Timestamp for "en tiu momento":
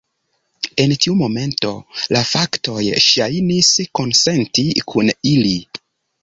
0.83-1.73